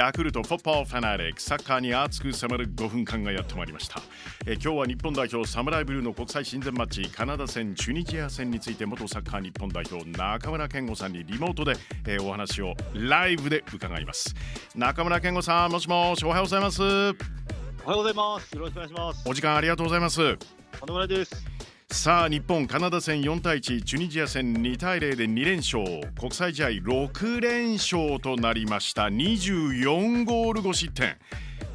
[0.00, 4.00] ヤクルトフォッパーファナリックサッカーに熱く迫る5分間がやってまいりました。
[4.46, 11.74] え今日は日本代表サムライブルーの国際親善マッチカナダ戦チュニジア戦について元サッカー日本代表中村健吾さんにリモートで
[12.06, 14.34] えお話をライブで伺います。
[14.74, 16.80] 中村健吾さんもしもしおはようございます。
[16.80, 17.14] おはよ
[17.88, 18.52] うございます。
[18.54, 19.28] よろしくお願いします。
[19.28, 20.38] お時間ありがとうございます。
[20.80, 21.59] 金村です
[21.92, 25.84] さあ日本カナダ戦4対1チュニジア戦2対0で2連勝。
[26.18, 29.06] 国際試合6連勝となりました。
[29.06, 31.16] 24ゴール5失点。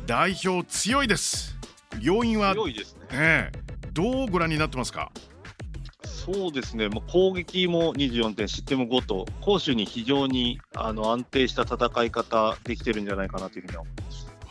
[0.07, 1.57] 代表強いです。
[1.99, 2.53] 要因は？
[2.53, 3.57] 強いですね、ええ、
[3.91, 5.11] どうご覧になってますか？
[6.03, 14.04] そうですね、もう攻撃も24点、失点も5と、攻守に非常にあの安定した戦い方できてるんじゃないかなというふうに思います。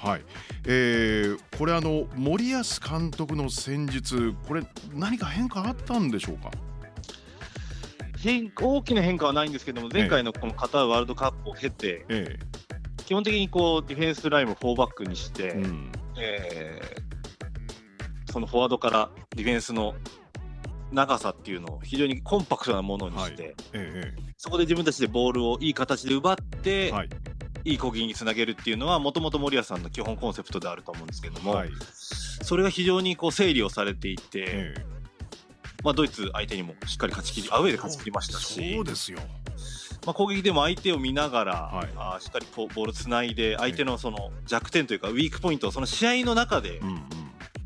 [0.05, 0.25] はい。
[0.67, 4.63] えー、これあの森保監督の戦術これ
[4.95, 6.51] 何か変化あったんでしょうか？
[8.19, 12.39] 変大きな変化はないんですけども前回のこのカタールワールドカップを経て、ええ、
[13.05, 19.95] 基本的にこうディフェンスラインを4バックにして、うん、えー、そのフォワードからディフェンスの
[20.91, 23.55] 長さっていうのを非常にコンパクトなものにして、はい。
[23.75, 27.09] ええ、そこで自分たちでボールをいい形で奪って、はい、
[27.65, 31.71] いい攻撃につなげるっていうのはもともと森保さんの基本コンセプトであると思うんですけども、はい、
[32.43, 34.75] それが非常にこう整理をされていて、え
[35.83, 39.19] まあ、ドイツ相手にもしっかり勝ち切りアウェーで勝ち切りましたしそうですよ、
[40.07, 46.81] まあ、攻撃でも相手を見ながら、はい、あしっかりボールつないで相手のその弱点というかウィークポイントをその試合の中で、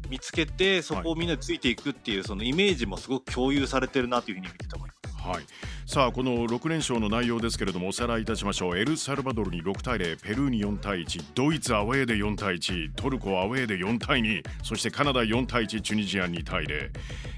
[0.08, 5.16] 見つけてそこをみんなでついていくっていうそのイメージもすごく共有されてるなというふうに見てて思います。
[5.28, 5.44] はい、
[5.88, 8.76] さあこの6連勝の内容ですけれどもおさらいいたしましょう。
[8.76, 16.90] エルサルバドルに6対0ペルーに4対1ドイツアウェーで4対1トルコアウェーで4対2そしてカナダ4対1チュニジア2対0、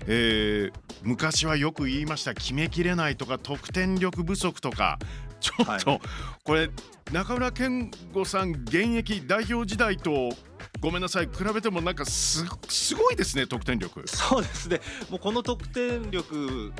[0.08, 0.72] えー、
[1.04, 4.98] 昔はよく言いました決めきれないとか得点力不足とか。
[5.38, 6.00] ちょっと、はい、
[6.42, 6.70] これ
[7.12, 10.30] 中村健吾さん現役代表時代と
[10.80, 12.44] ごめんなさい比べてもなんかす
[12.94, 14.02] ごいですね得点力。
[14.08, 14.80] そうですね。
[15.08, 16.72] もうこの得点力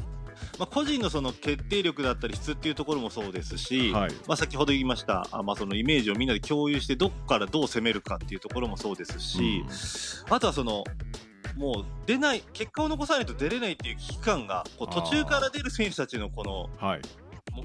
[0.59, 10.85] まあ、個人のその決定力だったり質っていうところもそうですし、はい、まあ、先ほど言いましたあ、まあ、そのイメージをみんなで共有してどこからどう攻めるかっていうところもそうですし、うん、あとはその
[11.57, 17.01] もう出ない結果を残さないと出れないっていう危機感がこう途中から出る選手たちのこの、はい、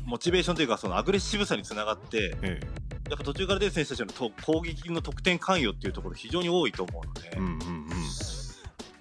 [0.06, 2.68] モチベーションというかそのアグレッシブさにつながって、ええ、
[3.09, 7.30] やっぱ途中から出る選手たちのと攻撃の得点関与っていうところ非常に多いと思うので。
[7.38, 7.84] うんうんうん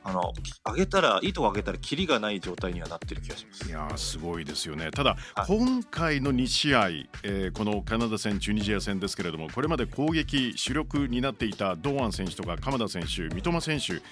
[0.06, 0.34] あの
[0.66, 3.68] 上げたらいいとこ上げたらキリがない状態にはなってる気がします。
[3.68, 4.90] いやすごいですよね。
[4.90, 5.16] ただ、
[5.46, 6.88] 今回の2試合、
[7.22, 14.02] えー、このカナダ戦チュニジア戦ですけれどもこれまで攻撃主力になっていた堂安選手とか鎌田選手三笘選手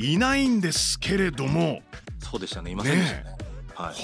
[0.00, 1.82] いないんですけれども
[2.20, 2.70] そうでしたね。
[2.70, 3.36] いませんでしたね、ね、
[3.74, 3.94] はい。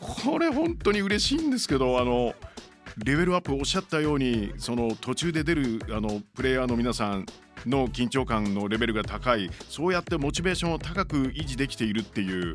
[0.00, 2.34] これ本当に嬉しいんですけどあの
[2.96, 7.26] レベルアップおっしゃったようにその途中で出るあのプレイヤーの皆さん
[7.66, 12.54] の緊張感のレベルが高いそうやってモチベーションを高く維持できているっていう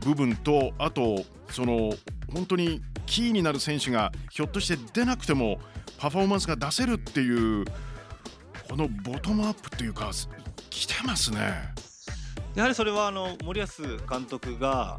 [0.00, 1.92] 部分とあとその
[2.32, 5.58] 本当にキーになる選手がひょっとして出なくても
[5.98, 7.64] パフォーマンスが出せるっていう
[8.68, 10.10] このボトムアップっていうか
[10.70, 11.38] 来てますね。
[12.54, 13.66] やはりそれはあの森保
[14.10, 14.98] 監督が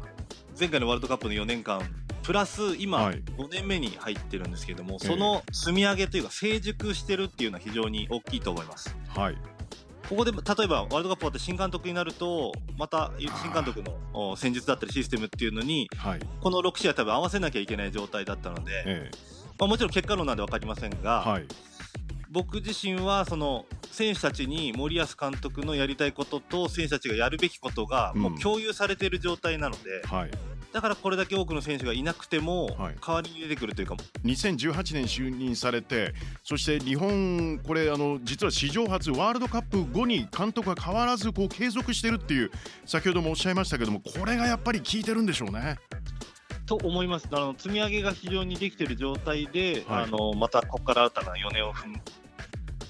[0.58, 1.82] 前回のワールドカップの4年間
[2.28, 8.94] プラス今5年目に入ってるんですけども、はい、その積み上げというか成熟してるっていうのは非常に大きいと思います。
[9.16, 9.38] はい。
[10.10, 19.18] ここで例えばワールドカップ終わって新監督になるとまた新監督の戦術だったりシステムっていうのに、はい、この6試合多分合わせなきゃいけない状態だったので、ええ、
[19.58, 21.46] まあ、もちろん結果論なんで分かりませんが、はい、
[22.30, 30.30] 僕自身はその選手たちに森保監督のやりたいことと選手たちがやるべきことがもう共有されている状態なので、うんはい、
[30.72, 36.14] だからこれだけ多くの選手がいなくても、代わりに出てくるというか、はい、2018年就任されて、
[36.44, 42.50] そして日本、これあの、実は史上初、ワールドカップ後に監督が変わらずこう継続してるっていう、
[42.84, 45.78] 先ほどもおっしゃいましたけども、これがやっぱり効いてるんでしょうね。
[46.66, 51.72] と思います、あの積み上げが非常にできている状態で、はい、あのまたここから新たな4年を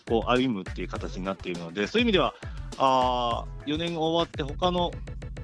[0.09, 2.35] こう歩むっていう形になっているので、そういう意味では、
[2.77, 4.91] あ4年終わって、他の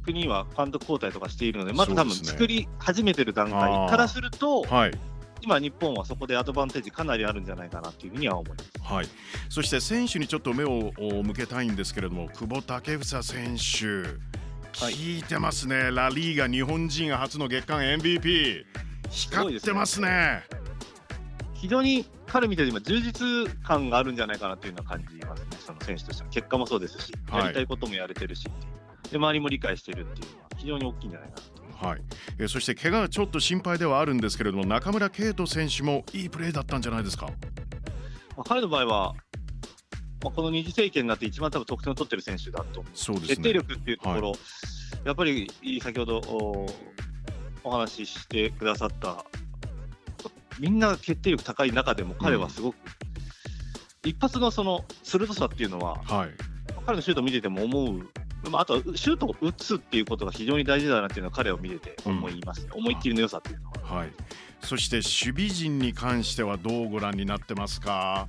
[0.04, 3.88] 国は監督交代とかしているので、まず多分作り始めてる段階。
[3.88, 4.92] からすると、はい、
[5.42, 9.06] 今、日本はそこでアドバンテージかなりあるんじゃないかなというふうには思います、はい、
[9.48, 10.92] そして選手にちょっと目を
[11.22, 18.64] 向けたいんですけれども、久保建英選手、聞いてますね、はい、ラリーガ日本人初の月間 MVP、
[19.10, 20.42] 光ってますね。
[21.54, 28.73] 非常に彼見て今、充実感があるんじゃないかなというのは感じますね、その選手としての結果もそうですし、やりたいこともやれてるしっていう。
[29.10, 31.86] で周りも理解しているっていうのは非常に大きいんじゃないかなと。
[31.86, 32.02] はい、
[32.38, 37.26] えそして怪我がちょっと心配ではあるんですけれども中村敬斗選手もいいプレーだったんじゃないですか？
[37.26, 37.32] ま
[38.38, 39.14] あ、彼の場合は、
[40.22, 42.84] まあ、この二次政権になって一番多分得点を取ってる選手だと。
[42.94, 44.38] そうです、ね、決定力っていうところ、はい、
[45.04, 45.50] やっぱり
[45.82, 46.66] 先ほどお
[47.64, 49.24] お話ししてくださった
[50.58, 52.76] みんな決定力高い中でも彼はすごく、
[54.04, 56.30] うん、一発のその鋭さっていうのは、はい、
[56.86, 58.08] 彼のシュートを見てても思う
[58.50, 63.98] まあ、あとシュートを打つっていうことが非常に大事だなっていうのは彼を見てて思います、うん、思いっきりの良さっていうのは。
[63.98, 64.12] はい、
[64.62, 68.28] そして守備陣に関してはどうご覧になってますか？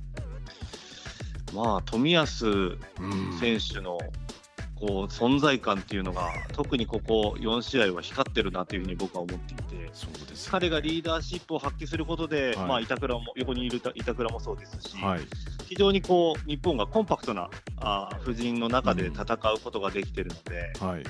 [1.54, 2.78] まあ冨安
[3.40, 3.98] 選手の
[4.74, 9.76] こう存在感っていうのが特にここ4試合は光ってるなというふうに僕は思っていて。
[9.96, 15.20] そうです、彼がリーダーシップを発揮することで、はい、まあ、板倉も横にいる板倉もそうですし、はい、
[15.66, 21.02] 非常にこう日本がコンパクトなあ布陣の中で戦うことができてるので、うんはい、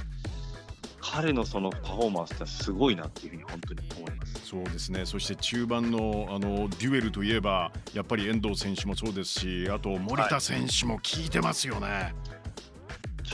[1.00, 4.47] 彼のそのパフォーマンスってすごいなっていうふうに本当に思います。
[4.47, 5.06] そうですね。
[5.06, 12.14] そして中盤のあのデュエルといえばやっぱり遠藤選手もそうですしあと森田選手も効いてますよね。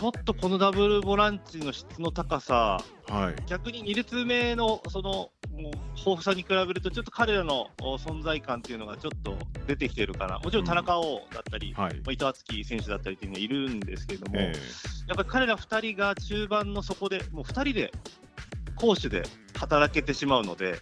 [0.02, 5.62] ちょっとこのダブルボランチの質の高さ、はい、逆に2列目のそのもう
[5.96, 9.38] 豊富さに比べると、ちょっと彼らの存在感っていうのがちょっと
[9.68, 11.84] 出てきてるかな、もちろん田中碧だったり、うん。
[11.84, 17.92] はい、まあ、伊藤敦樹選手だったりっていうのはいるんですけれども、えー、やっぱり彼ら2人が中盤の底で、もう2人で
[18.74, 19.22] 攻守で
[19.56, 20.80] 働けてしまうので、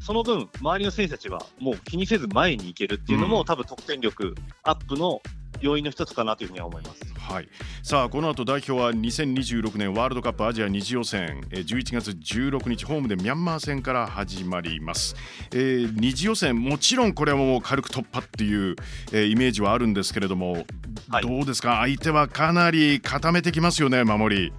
[0.00, 4.34] その分、周りの選手たちはもう気にせず前に行けるっていうのも、うん、多分得点力
[4.64, 5.22] アップの
[5.60, 7.05] 要因の一つかなというふうには思います。
[7.28, 7.48] はい、
[7.82, 11.40] さあこの後代表は2026年ワールドカップアジア2次予選。
[11.50, 15.16] 11月16日ホームでミャンマー戦から始まります、
[15.52, 18.76] えー、2次予選もちろんこれはもう軽く突破っていう、
[19.12, 20.64] えー、イメージはあるんですけれども、
[21.08, 21.78] はい、どうですか？
[21.80, 24.52] 相手はかなり固めてきますよね守り。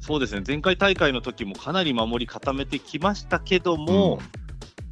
[0.00, 0.42] そうですね。
[0.46, 4.39] 前回大会の時もかなり守り固めてきましたけども、うん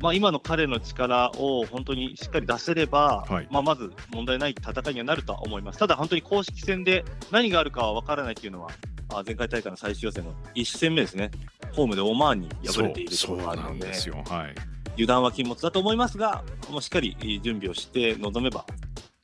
[0.00, 5.78] まあ、今の彼の力を本当にしっかり出せれば、はい、まあ、まず問題ない戦いにはなるとは思います。
[5.78, 8.70] ただ、本当に公式戦で何があるかは分からないというのは、
[9.10, 11.30] あ前回大会の最終予選の1戦目ですね、
[11.72, 14.54] ホームでオマーンに敗れているところがあるので、ではい、
[14.92, 18.64] 油断は禁物だと思いますが、もうしっかり準備をして臨めば、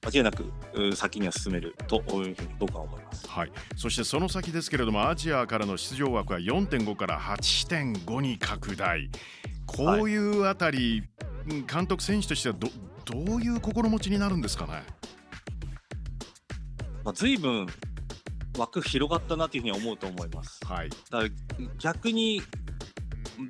[0.05, 9.09] 間違いなく先には進めるというふうに僕は思います、はい、そしてその先ですけれどもアジアからの出場枠は4.5から8.5に拡大
[9.76, 11.03] こういうあたり、
[11.49, 12.69] はい、監督、選手としてはど
[13.05, 14.82] どういう心持ちになるんですかね？
[17.05, 17.67] まあ、随分
[18.56, 20.61] 枠広がったなというふうに思うと思います。
[20.65, 21.31] はい、だから
[21.79, 22.41] 逆に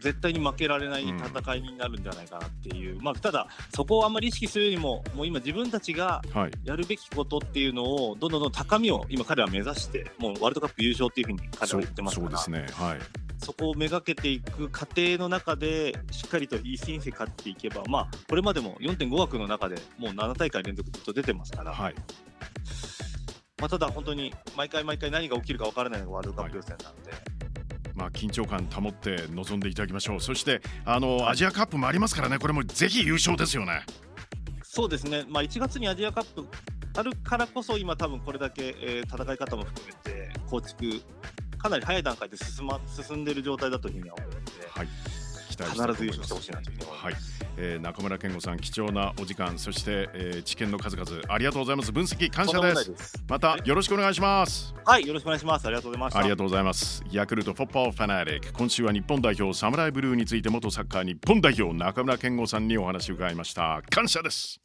[0.00, 6.23] 絶対に負けられない戦いになるんじゃないかなっていう、うん、まあ、ただ、そこをあんまり意識するよりも、もう今、自分たちが
[6.65, 12.38] やるべきことっていうのを、どんどんどん高みを今、彼は目指して、もうワールドカップ優勝っていうふうに彼は言ってますから。
[12.38, 21.94] そうですねはいそこをめがけていく過程の中でしっかりといい選手勝っていけば、まあ、これまでも4.5枠の中でもう7大会連続ずっと出てますから、はい、
[23.61, 27.11] まあ、ただ本当に毎回毎回何が起きるか分からないのがワールドカップ予選なんで。
[27.11, 27.20] はい。
[27.94, 30.20] まあ、緊張感保って臨んでいただきましょう。
[30.20, 32.38] そしてあのアジアカップもありますからね。
[32.38, 33.82] これもぜひ優勝ですよね。
[34.62, 36.44] そうですね、まあ、1月にアジアカップ
[36.97, 41.00] あるからこそ今多分これだけ、えー、戦い方も含めて構築
[41.64, 44.88] かなり早い段階で進,、ま、進んでいる状態だというふうには思うので、はい、
[45.49, 47.04] 期待必ず優勝してほしいなというふうに思います。
[47.04, 47.35] はい。
[47.56, 51.92] えー、中村健吾さん貴重なお時間そして、えー、知見の数々ありがとうございます。
[51.92, 53.25] 分析感謝です。
[53.28, 54.75] またよろしくお願いします。
[54.85, 55.66] はいよろしくお願いします。
[55.66, 57.02] ありがとうございますありがとうございます。
[57.11, 58.52] ヤクルトフォッパーファナリック。
[58.52, 63.80] 今週は日本代表サムライブルーについて元サッカー日本代表中村健吾さんにお話を伺いました。
[63.88, 64.61] 感謝です